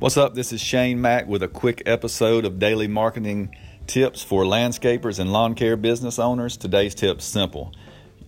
[0.00, 0.32] What's up?
[0.32, 3.54] This is Shane Mack with a quick episode of daily marketing
[3.86, 6.56] tips for landscapers and lawn care business owners.
[6.56, 7.74] Today's tip's simple.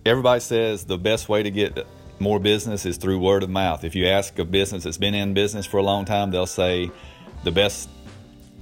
[0.05, 1.87] Everybody says the best way to get
[2.19, 3.85] more business is through word of mouth.
[3.85, 6.91] If you ask a business that's been in business for a long time, they'll say
[7.43, 7.89] the best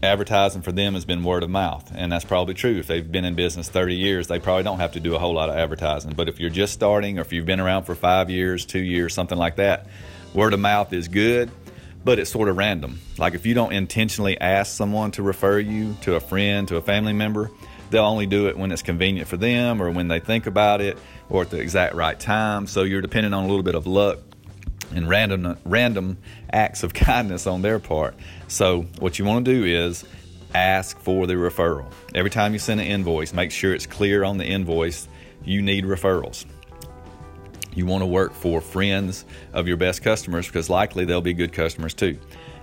[0.05, 1.91] advertising for them has been word of mouth.
[1.93, 2.79] And that's probably true.
[2.79, 5.35] If they've been in business 30 years, they probably don't have to do a whole
[5.35, 6.13] lot of advertising.
[6.13, 9.15] But if you're just starting or if you've been around for five years, two years,
[9.15, 9.89] something like that,
[10.33, 11.51] word of mouth is good
[12.05, 13.01] but it's sort of random.
[13.19, 16.83] Like if you don't intentionally ask someone to refer you to a friend, to a
[16.83, 17.51] family member,
[17.91, 20.99] they'll only do it when it's convenient for them or when they think about it
[21.29, 22.67] or at the exact right time.
[22.67, 24.19] So you're depending on a little bit of luck
[24.95, 26.19] and random random
[26.53, 28.15] acts of kindness on their part.
[28.49, 30.05] So what you want to do is
[30.55, 31.87] ask for the referral.
[32.15, 35.07] Every time you send an invoice, make sure it's clear on the invoice
[35.45, 36.45] you need referrals.
[37.75, 41.53] You want to work for friends of your best customers because likely they'll be good
[41.53, 42.19] customers too.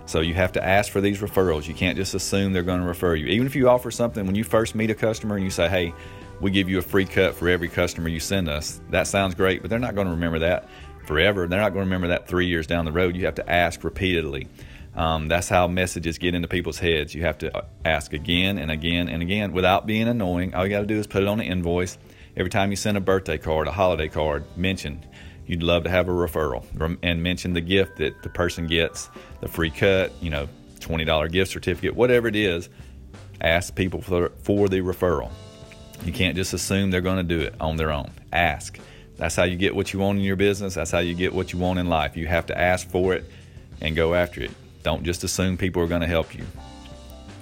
[0.06, 1.68] So you have to ask for these referrals.
[1.68, 3.26] You can't just assume they're going to refer you.
[3.26, 5.92] Even if you offer something when you first meet a customer and you say, "Hey,
[6.40, 9.60] we give you a free cut for every customer you send us." That sounds great,
[9.60, 10.68] but they're not going to remember that
[11.04, 11.46] forever.
[11.46, 13.16] They're not going to remember that 3 years down the road.
[13.16, 14.48] You have to ask repeatedly.
[14.94, 17.14] Um, that's how messages get into people's heads.
[17.14, 20.54] You have to uh, ask again and again and again without being annoying.
[20.54, 21.98] All you got to do is put it on an invoice
[22.38, 25.04] Every time you send a birthday card, a holiday card, mention
[25.48, 26.64] you'd love to have a referral
[27.02, 31.50] and mention the gift that the person gets, the free cut, you know, $20 gift
[31.50, 32.68] certificate, whatever it is.
[33.40, 35.32] Ask people for, for the referral.
[36.04, 38.12] You can't just assume they're going to do it on their own.
[38.32, 38.78] Ask.
[39.16, 40.74] That's how you get what you want in your business.
[40.74, 42.16] That's how you get what you want in life.
[42.16, 43.24] You have to ask for it
[43.80, 44.52] and go after it.
[44.84, 46.44] Don't just assume people are going to help you.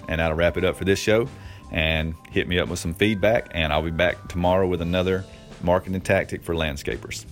[0.09, 1.29] And that'll wrap it up for this show
[1.71, 3.49] and hit me up with some feedback.
[3.53, 5.25] And I'll be back tomorrow with another
[5.63, 7.25] marketing tactic for landscapers.